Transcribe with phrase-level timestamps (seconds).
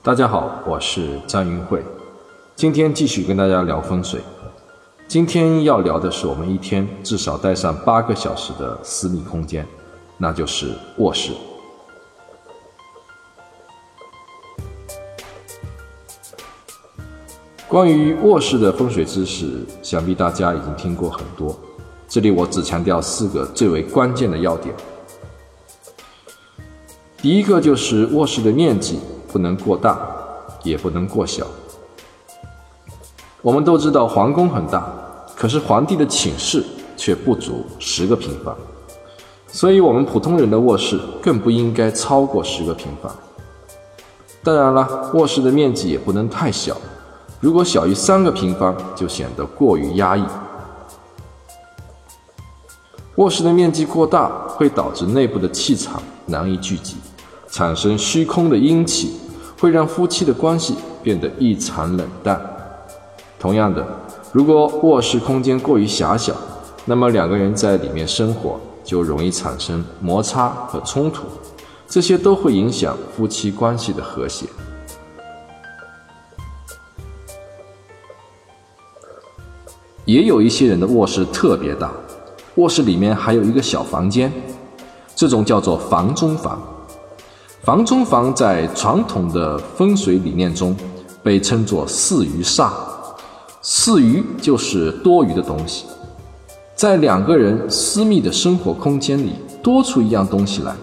[0.00, 1.84] 大家好，我是张云慧，
[2.54, 4.20] 今天继续跟大家聊风水。
[5.08, 9.66] 今天要聊的是我们一天至少待上八个小时的私密空间，
[10.16, 11.32] 那就是卧室。
[17.66, 21.58] 关于卧室的风水知识，想必大家已经听过很多，
[22.08, 24.72] 这里我只强调四个最为关键的要点。
[27.20, 29.00] 第一个就是卧室的面积。
[29.30, 29.98] 不能过大，
[30.62, 31.46] 也不能过小。
[33.40, 34.90] 我们都知道皇宫很大，
[35.36, 36.64] 可是皇帝的寝室
[36.96, 38.56] 却不足十个平方，
[39.46, 43.14] 所以我们普通人的卧室更不应该超过十个平方。
[44.42, 46.76] 当然了，卧室的面积也不能太小，
[47.40, 50.24] 如果小于三个平方，就显得过于压抑。
[53.16, 56.96] 卧室的面积过大，会导致内部的气场难以聚集。
[57.58, 59.16] 产生虚空的阴气，
[59.58, 62.40] 会让夫妻的关系变得异常冷淡。
[63.36, 63.84] 同样的，
[64.30, 66.32] 如果卧室空间过于狭小，
[66.84, 71.24] 那么两个人在里面生活就容易产生摩擦和冲突，
[71.88, 74.46] 这些都会影响夫妻关系的和谐。
[80.04, 81.90] 也有一些人的卧室特别大，
[82.54, 84.32] 卧室里面还有一个小房间，
[85.16, 86.62] 这种叫做房中房。
[87.68, 90.74] 房中房在传统的风水理念中
[91.22, 92.70] 被称作四余煞，
[93.60, 95.84] 四余就是多余的东西，
[96.74, 100.74] 在两个人私密的生活空间里多出一样东西来，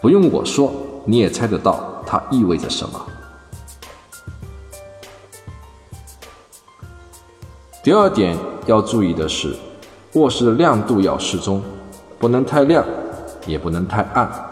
[0.00, 0.72] 不用我说
[1.04, 2.98] 你也猜得到它意味着什么。
[7.84, 9.54] 第二点要注意的是，
[10.14, 11.60] 卧室的亮度要适中，
[12.18, 12.82] 不能太亮，
[13.46, 14.51] 也不能太暗。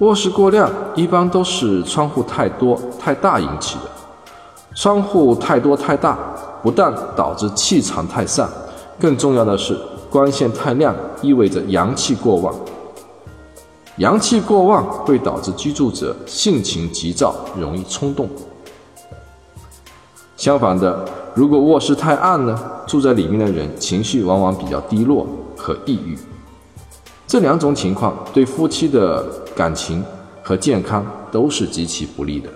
[0.00, 3.82] 卧室过亮，一般都是窗户太多太大引起的。
[4.74, 6.18] 窗户太多太大，
[6.62, 8.46] 不但导致气场太散，
[9.00, 9.74] 更重要的是
[10.10, 12.54] 光线太亮，意味着阳气过旺。
[13.96, 18.28] 阳气过旺会导致居住者性情急躁，容易冲动。
[20.36, 21.02] 相反的，
[21.34, 22.54] 如果卧室太暗呢，
[22.86, 25.26] 住在里面的人情绪往往比较低落
[25.56, 26.18] 和抑郁。
[27.26, 29.24] 这两种情况对夫妻的
[29.56, 30.04] 感情
[30.42, 32.50] 和健康都是极其不利的。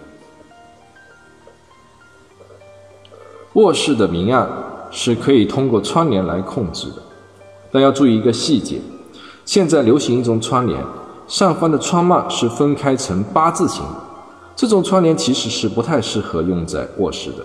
[3.55, 4.49] 卧室的明暗
[4.91, 7.03] 是可以通过窗帘来控制的，
[7.73, 8.81] 但要注意一个细节：
[9.45, 10.85] 现在流行一种窗帘，
[11.27, 13.83] 上方的窗幔是分开成八字形。
[14.55, 17.39] 这种窗帘其实是不太适合用在卧室的，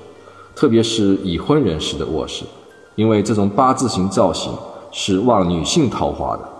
[0.53, 2.43] 特别是已婚人士的卧室，
[2.95, 4.51] 因为这种八字形造型
[4.91, 6.54] 是旺女性桃花的。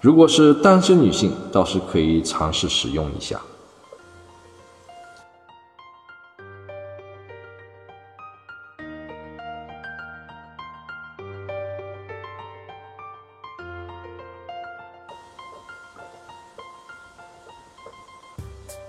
[0.00, 3.40] 如果是单身女性，倒是可以尝试使用一下。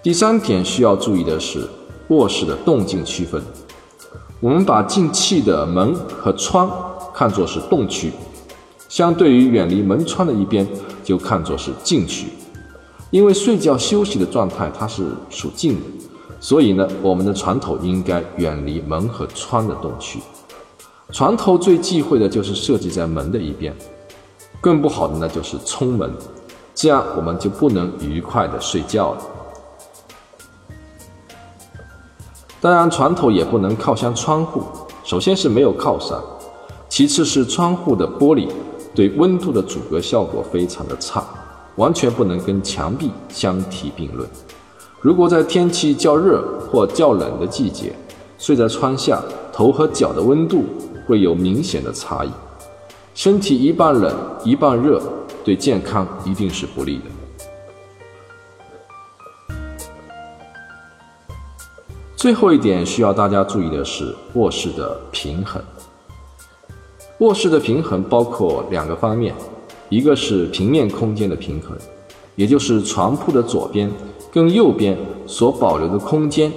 [0.04, 1.68] 第三点需要注意的是
[2.10, 3.42] 卧室的动静区分。
[4.40, 6.72] 我们把进气的门和窗
[7.12, 8.12] 看作是动区。
[8.88, 10.68] 相对于远离门窗的一边，
[11.10, 12.28] 就看作是静区，
[13.10, 15.82] 因为睡觉休息的状态它是属静的，
[16.40, 20.20] 所以呢，我们的床头应该远离门和窗的动区。
[21.12, 23.76] 床头最忌讳的就是设计在门的一边，
[24.62, 26.14] 更不好的呢就是冲门，
[26.76, 29.22] 这样我们就不能愉快的睡觉了。
[32.62, 34.62] 当然，床头也不能靠向窗户，
[35.04, 36.16] 首先是没有靠山，
[36.88, 38.48] 其次是窗户的玻璃。
[39.00, 41.24] 对温度的阻隔效果非常的差，
[41.78, 44.30] 完全不能跟墙壁相提并论。
[45.00, 47.94] 如果在天气较热或较冷的季节，
[48.38, 49.24] 睡在窗下，
[49.54, 50.66] 头和脚的温度
[51.08, 52.30] 会有明显的差异，
[53.16, 54.14] 身体一半冷
[54.44, 55.02] 一半热，
[55.46, 57.06] 对健康一定是不利的。
[62.18, 65.64] 最后一点需要大家注意的是卧室的平衡。
[67.20, 69.36] 卧室的平衡包括两个方面，
[69.90, 71.78] 一个是平面空间的平衡，
[72.36, 73.92] 也就是床铺的左边
[74.32, 76.50] 跟右边所保留的空间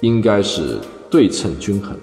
[0.00, 0.78] 应该是
[1.10, 1.94] 对称均衡。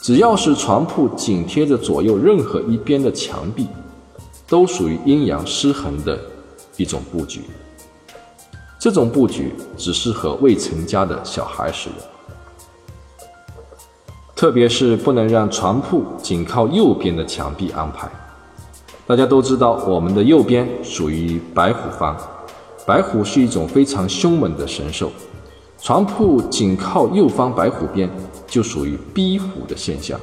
[0.00, 3.66] 只要是床铺紧贴着左右任何一边的墙壁，
[4.46, 6.16] 都属于阴阳失衡的
[6.76, 7.40] 一种布局。
[8.78, 12.17] 这种布局只适合未成家的小孩使用。
[14.38, 18.08] 特别是不能让床铺紧靠右边的墙壁安排。
[19.04, 22.16] 大家都知道，我们的右边属于白虎方，
[22.86, 25.10] 白虎是一种非常凶猛的神兽，
[25.82, 28.08] 床铺紧靠右方白虎边，
[28.46, 30.16] 就属于逼虎的现象。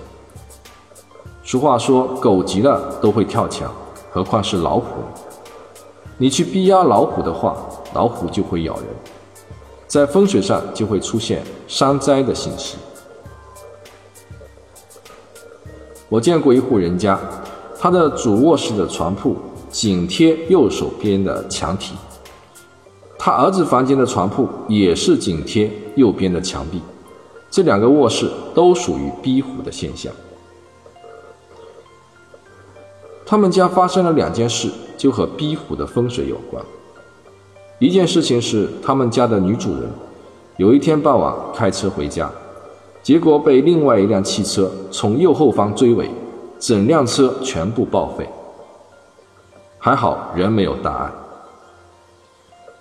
[1.43, 3.69] 俗话说，狗急了都会跳墙，
[4.09, 4.85] 何况是老虎？
[6.17, 7.57] 你去逼压老虎的话，
[7.93, 8.85] 老虎就会咬人，
[9.87, 12.77] 在风水上就会出现伤灾的信息。
[16.15, 17.19] 我见过一户人家，
[17.77, 19.35] 他的主卧室的床铺
[19.69, 21.93] 紧贴右手边的墙体，
[23.19, 26.81] 他儿子房间的床铺也是紧贴右边的墙壁，
[27.51, 30.09] 这两个卧室都属于逼虎的现象。
[33.25, 36.63] 他们家发生了两件事，就和逼虎的风水有关。
[37.77, 39.91] 一件事情是，他们家的女主人
[40.55, 42.31] 有一天傍晚开车回家。
[43.05, 46.09] 结果被另外一辆汽车从右后方追尾，
[46.57, 48.27] 整辆车全部报废。
[49.77, 51.11] 还好人没有大碍。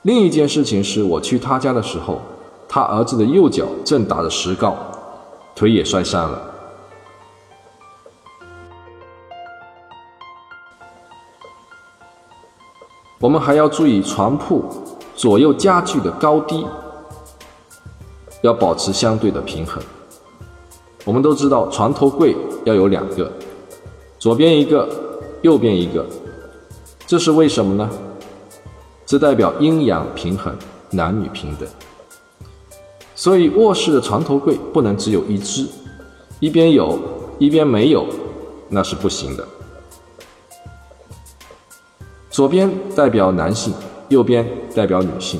[0.00, 2.22] 另一件事情是我去他家的时候，
[2.66, 4.74] 他儿子的右脚正打着石膏，
[5.54, 6.42] 腿也摔伤了。
[13.20, 14.64] 我们还要注意床铺
[15.14, 16.66] 左右家具的高低，
[18.40, 19.82] 要保持相对的平衡。
[21.04, 22.34] 我们都知道床头柜
[22.64, 23.30] 要有两个，
[24.18, 24.88] 左边一个，
[25.42, 26.04] 右边一个，
[27.06, 27.90] 这是为什么呢？
[29.04, 30.56] 这代表阴阳平衡，
[30.90, 31.68] 男女平等。
[33.14, 35.66] 所以卧室的床头柜不能只有一只，
[36.40, 36.98] 一边有，
[37.38, 38.06] 一边没有，
[38.70, 39.46] 那是不行的。
[42.30, 43.72] 左边代表男性，
[44.08, 45.38] 右边代表女性。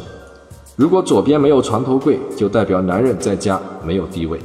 [0.76, 4.38] 如果左边没有床头柜，就代表男人在家没有地位。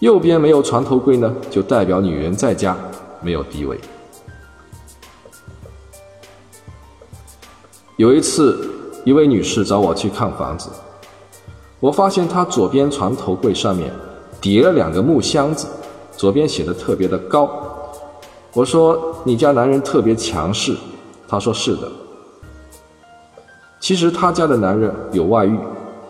[0.00, 2.76] 右边没有床头柜呢，就代表女人在家
[3.22, 3.78] 没有地位。
[7.96, 8.70] 有一次，
[9.06, 10.68] 一位女士找我去看房子，
[11.80, 13.90] 我发现她左边床头柜上面
[14.38, 15.66] 叠了两个木箱子，
[16.14, 17.48] 左边写的特别的高。
[18.52, 20.76] 我说：“你家男人特别强势。”
[21.26, 21.90] 她说：“是的。”
[23.80, 25.58] 其实她家的男人有外遇，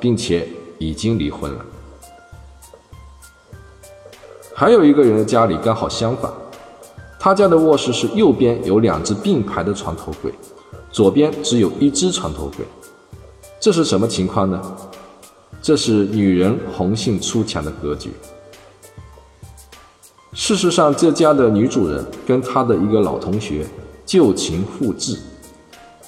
[0.01, 0.49] 并且
[0.79, 1.65] 已经离婚了。
[4.59, 6.33] 还有一个人的家里刚好相反，
[7.21, 10.33] 他家的卧室是右边有两只并排的床头柜，
[10.91, 12.65] 左边只有一只床头柜。
[13.61, 14.59] 这是什么情况呢？
[15.61, 18.11] 这是女人红杏出墙的格局。
[20.33, 23.67] 事实上，这家的女主人跟她的一个老同学
[24.07, 25.19] 旧情复炽，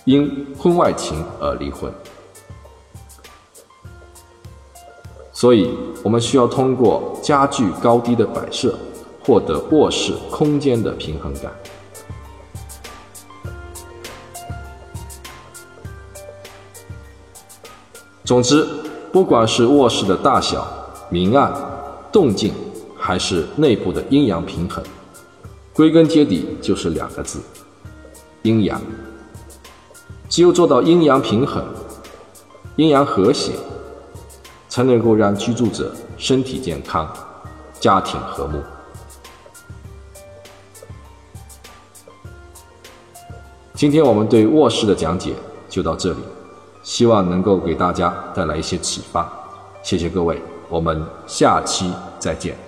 [0.07, 1.93] 因婚外情而离婚。
[5.41, 5.71] 所以，
[6.03, 8.77] 我们需要通过家具高低的摆设，
[9.25, 11.53] 获得卧室空间的平衡感。
[18.25, 18.67] 总之，
[19.13, 20.67] 不管是卧室的大小、
[21.09, 21.55] 明暗、
[22.11, 22.53] 动静，
[22.97, 24.83] 还是内部的阴阳平衡，
[25.73, 27.39] 归根结底就是两个字：
[28.43, 28.83] 阴阳。
[30.29, 31.65] 只有做到阴阳平衡、
[32.75, 33.53] 阴阳和谐。
[34.79, 37.13] 才能够让居住者身体健康，
[37.81, 38.63] 家庭和睦。
[43.75, 45.35] 今天我们对卧室的讲解
[45.69, 46.19] 就到这里，
[46.85, 49.29] 希望能够给大家带来一些启发。
[49.83, 52.68] 谢谢各位，我们下期再见。